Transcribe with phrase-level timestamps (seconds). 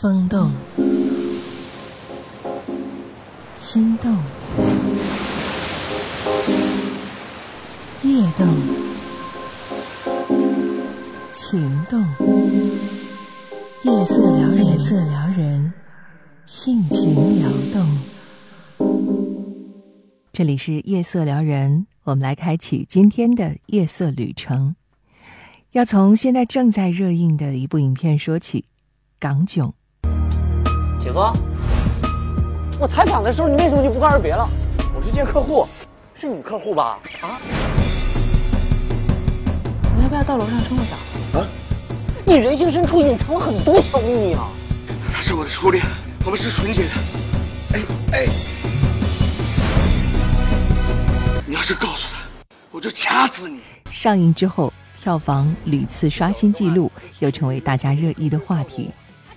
[0.00, 0.52] 风动，
[3.56, 4.16] 心动，
[8.04, 8.46] 夜动，
[11.32, 12.00] 情动，
[13.82, 15.72] 夜色撩人，夜色撩人，
[16.46, 17.98] 性情撩动。
[20.32, 24.76] 这里是夜色撩人，我们来开启今天的夜色旅程。
[25.72, 28.60] 要从现在正在热映的一部影片说起，
[29.18, 29.68] 《港囧》。
[31.08, 31.20] 姐夫，
[32.78, 34.46] 我采访的时候你为什么就不告而别了？
[34.94, 35.66] 我去见客户，
[36.14, 36.98] 是女客户吧？
[37.22, 37.40] 啊？
[39.96, 41.38] 你要不要到楼上冲个澡？
[41.38, 41.48] 啊？
[42.26, 44.50] 你人性深处隐藏了很多小秘密啊！
[45.10, 45.82] 他是我的初恋，
[46.26, 46.90] 我们是纯洁的。
[47.72, 47.80] 哎
[48.12, 48.26] 哎，
[51.46, 52.18] 你要是告诉他，
[52.70, 53.60] 我就掐死你！
[53.90, 54.70] 上映之后。
[55.00, 56.90] 票房屡次刷新纪录，
[57.20, 58.90] 又成为大家热议的话题。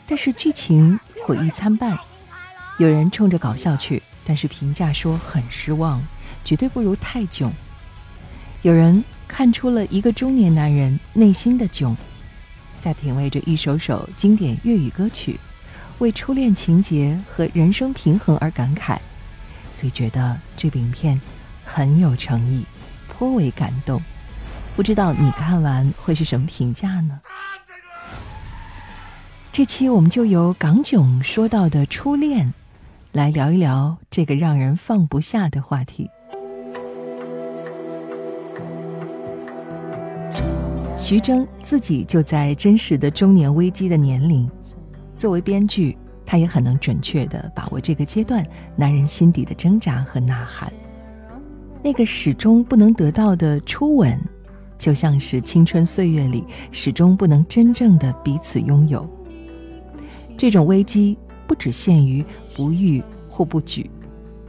[0.07, 1.97] 但是剧情毁誉参半，
[2.77, 6.03] 有人冲着搞笑去，但是评价说很失望，
[6.43, 7.51] 绝对不如泰囧。
[8.61, 11.95] 有人看出了一个中年男人内心的囧，
[12.79, 15.39] 在品味着一首首经典粤语歌曲，
[15.99, 18.97] 为初恋情节和人生平衡而感慨，
[19.71, 21.19] 所以觉得这部影片
[21.63, 22.65] 很有诚意，
[23.07, 24.01] 颇为感动。
[24.75, 27.19] 不知道你看完会是什么评价呢？
[29.53, 32.53] 这期我们就由港囧说到的初恋，
[33.11, 36.09] 来聊一聊这个让人放不下的话题。
[40.95, 44.49] 徐峥自己就在真实的中年危机的年龄，
[45.17, 48.45] 作为编剧，他也很能准确的把握这个阶段
[48.77, 50.71] 男人心底的挣扎和呐喊，
[51.83, 54.17] 那个始终不能得到的初吻。
[54.77, 59.07] 就像是青春岁月里始终不能真正的彼此拥有，
[60.41, 62.25] 这种危机不只限于
[62.55, 63.87] 不遇或不举，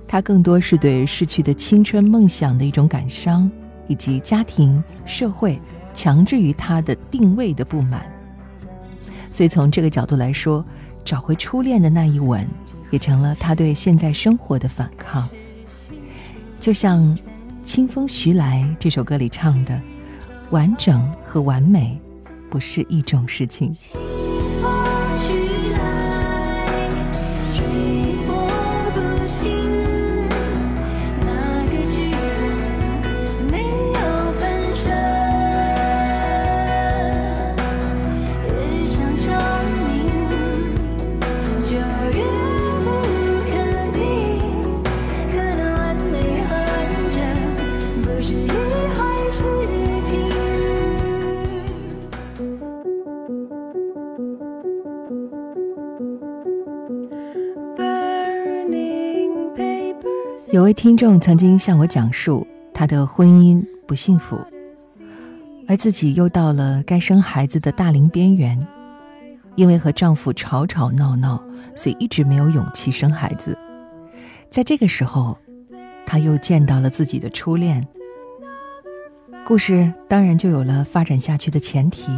[0.08, 3.50] 它更多是对逝去的青春梦想的一种感伤，
[3.88, 5.60] 以及家庭、社会
[5.92, 8.10] 强制于他的定位的不满。
[9.31, 10.64] 所以从这个角度来说，
[11.04, 12.48] 找回初恋的那一吻，
[12.91, 15.28] 也成了他对现在生活的反抗。
[16.58, 17.02] 就像
[17.62, 19.78] 《清风徐来》这首歌里唱的。
[20.52, 22.00] 完整和完美，
[22.48, 23.76] 不是一种事情。
[60.50, 64.38] 有位听众曾经向我讲述他的婚姻不幸福，
[65.66, 68.65] 而自己又到了该生孩子的大龄边缘，
[69.56, 71.43] 因为和丈夫吵吵闹闹，
[71.75, 73.56] 所以一直没有勇气生孩子。
[74.50, 75.37] 在这个时候，
[76.05, 77.84] 他又见到了自己的初恋。
[79.44, 82.10] 故事当然就有了发展下去的前提。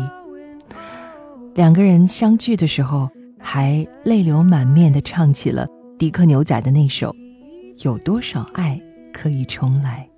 [1.54, 3.08] 两个人相聚的时候，
[3.38, 5.66] 还泪流满面地唱起了
[5.98, 7.14] 迪克牛仔的那首。
[7.80, 8.80] 有多少爱
[9.12, 10.08] 可以重来？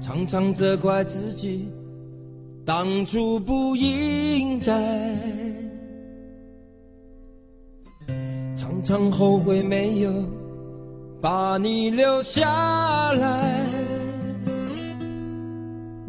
[0.00, 1.68] 常常责怪自己
[2.64, 4.72] 当初不应该，
[8.56, 10.12] 常常后悔没有
[11.20, 13.89] 把你留下来。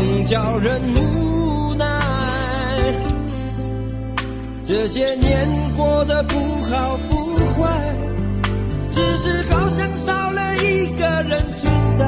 [0.00, 1.84] 总叫人无奈。
[4.64, 7.94] 这些年过得不好不坏。
[8.90, 12.04] 只是好像少了一个人存在，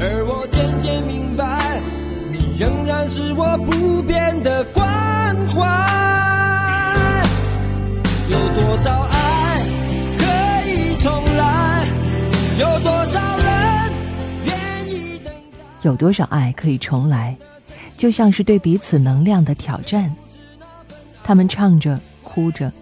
[0.00, 1.80] 而我渐渐明白，
[2.30, 4.84] 你仍然是我不变的关
[5.54, 6.03] 怀。
[15.84, 17.36] 有多少爱可以重来？
[17.96, 20.14] 就像是对彼此能量的挑战。
[21.22, 22.00] 他们唱着。
[22.26, 22.72] 哭着，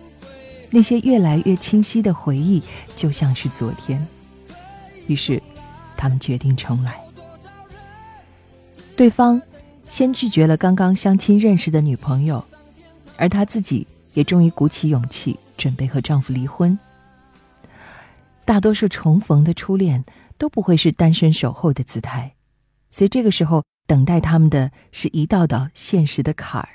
[0.70, 2.62] 那些越来越清晰的回忆
[2.96, 4.06] 就像是昨天。
[5.08, 5.42] 于是，
[5.94, 6.98] 他们决定重来。
[8.96, 9.42] 对方
[9.90, 12.42] 先拒绝了刚刚相亲认识的女朋友，
[13.18, 16.78] 而她自己也终于鼓起勇气，准备和丈夫离婚。
[18.46, 20.02] 大多数重逢的初恋
[20.38, 22.32] 都不会是单身守候的姿态，
[22.92, 26.68] 所以这个时候等待他们的是一道道现实的坎儿。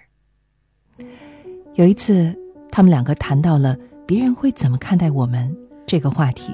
[1.76, 2.36] 有一次，
[2.72, 5.56] 他们两个谈到了别人会怎么看待我们
[5.86, 6.54] 这个话题。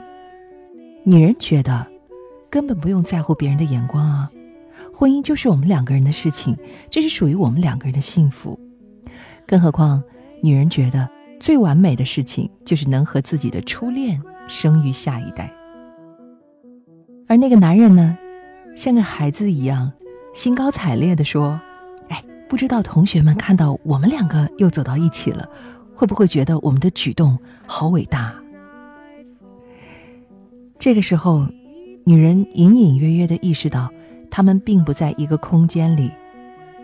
[1.05, 1.87] 女人觉得，
[2.49, 4.29] 根本不用在乎别人的眼光啊，
[4.93, 6.55] 婚姻就是我们两个人的事情，
[6.91, 8.59] 这是属于我们两个人的幸福。
[9.47, 10.03] 更何况，
[10.41, 11.09] 女人觉得
[11.39, 15.49] 最完美的事情就是能和自己的初恋生育下一代。
[17.27, 18.17] 而那个男人呢，
[18.75, 19.91] 像个孩子一样，
[20.33, 21.59] 兴高采烈地说
[22.09, 25.47] ：“哎，不知道同学们看到我们两个又走到一起了，
[25.95, 27.37] 会不会觉得我们的举动
[27.67, 28.33] 好伟大？”
[30.79, 31.47] 这个时候，
[32.03, 33.89] 女人隐隐约约的意识到，
[34.29, 36.11] 他们并不在一个空间里，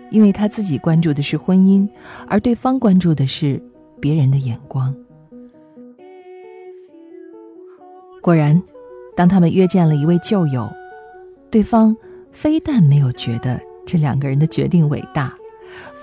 [0.09, 1.87] 因为她自己关注的是婚姻，
[2.27, 3.61] 而对方关注的是
[3.99, 4.95] 别人的眼光。
[8.21, 8.61] 果然，
[9.17, 10.71] 当他们约见了一位旧友，
[11.51, 11.95] 对方
[12.31, 15.35] 非但没有觉得这两个人的决定伟大，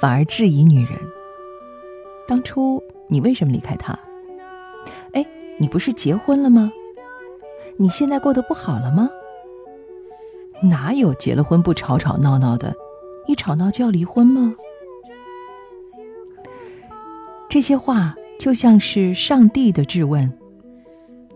[0.01, 0.99] 反而质疑女人
[2.27, 3.99] ：“当初你为什么离开他？
[5.13, 5.25] 哎，
[5.59, 6.73] 你不是结婚了吗？”
[7.79, 9.09] 你现在过得不好了吗？
[10.63, 12.75] 哪有结了婚不吵吵闹闹的？
[13.27, 14.55] 一吵闹就要离婚吗？
[17.49, 20.33] 这些话就像是上帝的质问，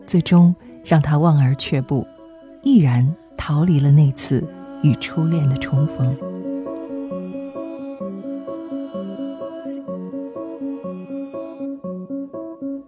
[0.07, 2.07] 最终让他望而却步，
[2.63, 4.47] 毅然逃离了那次
[4.83, 6.15] 与初恋的重逢。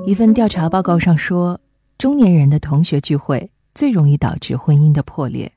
[0.05, 1.59] 一份调查报告上说。
[1.99, 5.53] 中年人的同学聚会最容易导致婚姻的破裂，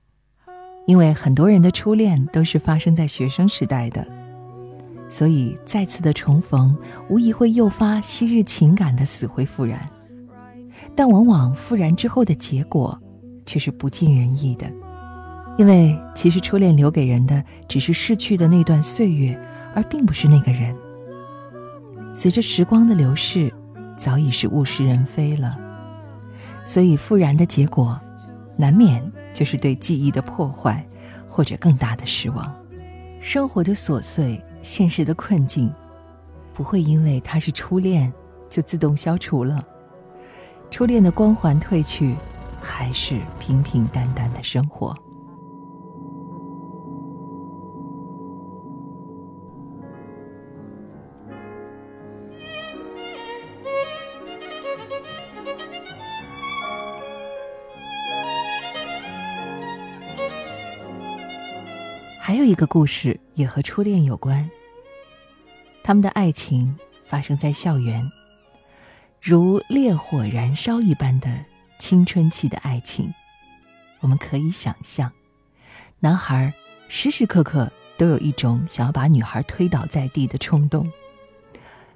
[0.85, 4.05] 因为很多人的初恋都是发生在学生时代的，
[5.09, 6.77] 所以再次的重逢
[7.09, 9.89] 无疑会诱发昔日情感的死灰复燃。
[10.93, 12.95] 但往往复燃之后的结果
[13.47, 14.71] 却是不尽人意的，
[15.57, 19.39] 因为其实初恋留给人的只是逝去的那段岁月，
[19.73, 20.75] 而并不是那个人。
[22.13, 23.53] 随着时光的流逝，
[23.95, 25.57] 早已是物是人非了。
[26.65, 27.99] 所以复燃的结果，
[28.57, 29.01] 难免
[29.33, 30.85] 就是对记忆的破坏，
[31.27, 32.53] 或者更大的失望。
[33.21, 35.73] 生活的琐碎，现实的困境，
[36.53, 38.11] 不会因为他是初恋
[38.49, 39.63] 就自动消除了。
[40.69, 42.15] 初恋的光环褪去，
[42.61, 44.93] 还是平平淡淡的生活。
[62.27, 64.49] 还有一个故事也和初恋有关。
[65.83, 68.03] 他们的爱情发生在校园，
[69.21, 71.29] 如烈火燃烧一般的
[71.77, 73.13] 青春期的爱情。
[73.99, 75.11] 我们可以想象，
[75.99, 76.51] 男孩
[76.87, 80.91] 时时刻刻都有一种想要把女孩推倒在地的冲动。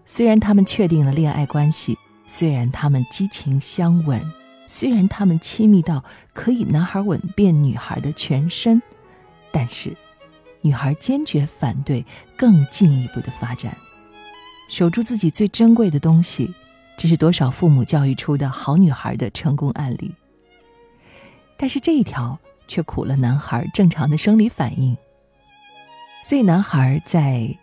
[0.05, 1.97] 虽然他们确定了恋爱关系，
[2.27, 4.21] 虽然他们激情相吻，
[4.67, 8.79] 虽然他们亲密到可以男孩吻遍女孩的全身，
[9.51, 9.97] 但是。
[10.61, 12.05] 女孩坚决反对
[12.37, 13.75] 更进一步的发展，
[14.69, 16.53] 守住自己最珍贵的东西，
[16.97, 20.13] 这是多少父母教育出的好女孩的成功案例。
[21.57, 22.37] 但是这一条
[22.67, 24.97] 却苦了男孩正常的生理反应，
[26.23, 27.57] 所以男孩在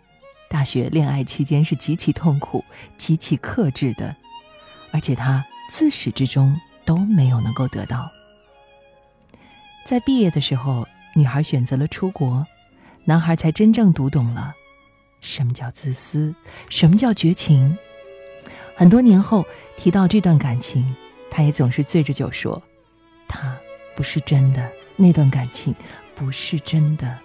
[0.49, 2.63] 大学恋爱期间是极其痛苦、
[2.97, 4.15] 极其克制的，
[4.91, 8.09] 而且他自始至终都没有能够得到。
[9.85, 12.45] 在毕业的时候，女孩选择了出国。
[13.09, 14.53] 男孩才真正读懂了，
[15.21, 16.35] 什么叫自私，
[16.67, 17.77] 什么叫绝情。
[18.75, 19.45] 很多年后
[19.77, 20.93] 提到这段感情，
[21.31, 22.61] 他也总是醉着酒说
[23.25, 23.57] ：“他
[23.95, 25.73] 不是真的，那段感情
[26.15, 27.17] 不是真的。”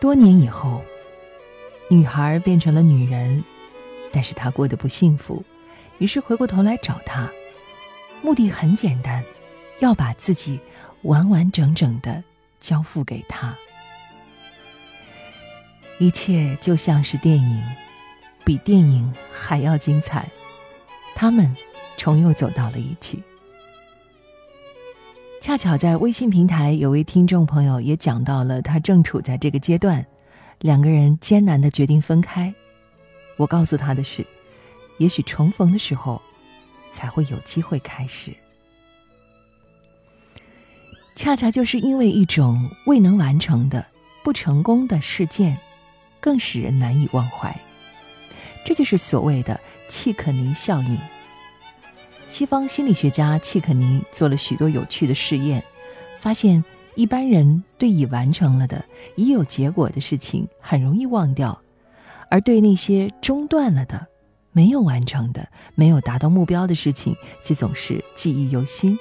[0.00, 0.82] 多年以后，
[1.88, 3.44] 女孩变成了女人，
[4.10, 5.44] 但是她过得不幸福，
[5.98, 7.30] 于是回过头来找他，
[8.22, 9.22] 目的很简单，
[9.80, 10.58] 要把自己。
[11.04, 12.22] 完完整整的
[12.60, 13.54] 交付给他，
[15.98, 17.62] 一切就像是电影，
[18.44, 20.28] 比电影还要精彩。
[21.14, 21.54] 他们
[21.96, 23.22] 重又走到了一起。
[25.40, 30.04] 恰巧在微信平台，有位听众朋友也讲到了他正处在这个阶段，
[30.60, 32.52] 两个人艰难的决定分开，
[33.36, 34.26] 我告诉他的是，
[34.96, 36.20] 也许重逢的时候，
[36.90, 38.34] 才会有机会开始。
[41.14, 43.86] 恰恰就是因为一种未能完成的、
[44.24, 45.56] 不成功的事件，
[46.20, 47.54] 更使人难以忘怀。
[48.64, 50.98] 这就是所谓的契可尼效应。
[52.28, 55.62] 西方心理学家契可尼做了许多有趣的试验，
[56.20, 56.64] 发现
[56.96, 61.62] 一般人对已完成了的、已有结果的事情很容易忘掉，
[62.28, 64.04] 而对那些中断了的、
[64.50, 68.98] 没有完成的、没有达到目标的事情，却总是记忆犹新。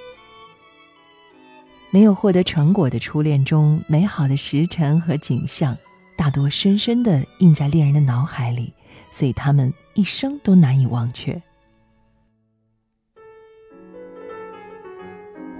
[1.93, 5.77] 没有获得成果的初恋中，美好的时辰和景象，
[6.17, 8.73] 大多深深地印在恋人的脑海里，
[9.11, 11.39] 所以他们一生都难以忘却。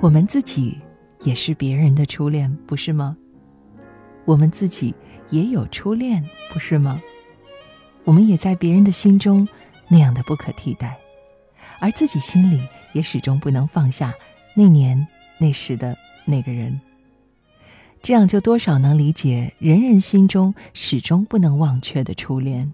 [0.02, 0.76] 我们自己
[1.22, 3.16] 也是别人的初恋，不是吗？
[4.26, 4.92] 我们自己
[5.30, 7.00] 也有初恋，不是吗？
[8.06, 9.48] 我们也在别人的心中
[9.88, 10.98] 那样的不可替代，
[11.80, 12.60] 而自己心里
[12.94, 14.12] 也始终不能放下
[14.56, 15.96] 那年那时的。
[16.26, 16.80] 那个人，
[18.02, 22.72] 这样就多少能理解人人心中始终不能忘却的初恋。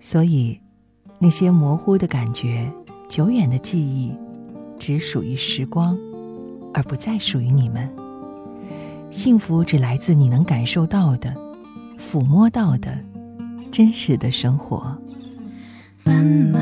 [0.00, 0.60] 所以，
[1.18, 2.70] 那些模糊的感觉、
[3.08, 4.12] 久远的记忆，
[4.78, 5.98] 只属于时光，
[6.72, 7.90] 而不再属于你们。
[9.10, 11.34] 幸福只来自你能感受到的、
[11.98, 12.98] 抚摸到的
[13.72, 14.96] 真实的生活。
[16.04, 16.58] 斑马，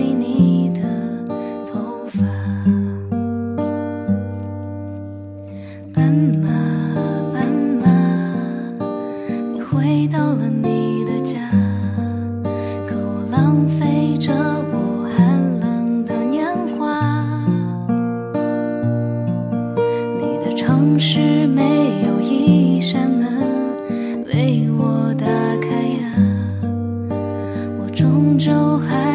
[0.00, 0.80] 你的
[1.64, 2.22] 头发
[5.92, 6.48] 斑马
[7.32, 7.46] 斑
[7.80, 7.86] 马，
[9.52, 11.38] 你回到了你的家，
[12.86, 16.46] 可我浪费着我寒冷的年
[16.78, 17.34] 华。
[20.20, 23.26] 你的城市没有一扇门
[24.26, 25.26] 为我打
[25.60, 26.12] 开呀，
[27.80, 29.05] 我终究还。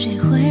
[0.00, 0.49] 谁会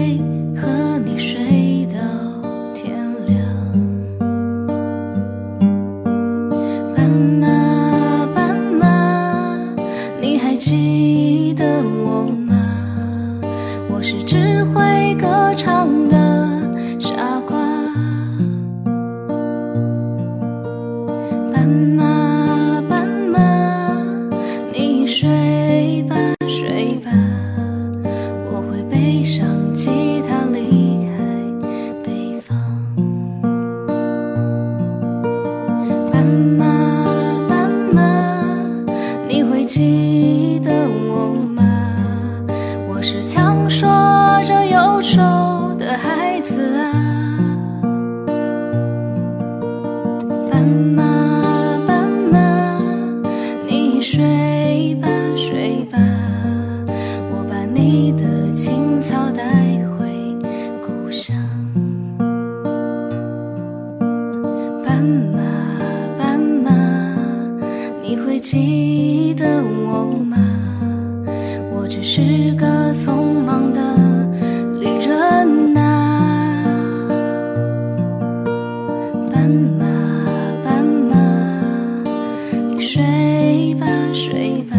[57.81, 59.41] 你的青草带
[59.97, 60.35] 回
[60.85, 61.33] 故乡
[64.85, 65.39] 斑马
[66.17, 66.69] 斑马
[68.03, 70.35] 你会记得我吗？
[71.71, 74.27] 我只是个匆忙的
[74.81, 77.07] 旅人啊
[79.31, 79.85] 斑马
[80.65, 81.15] 斑马
[82.75, 84.75] 你睡吧睡吧。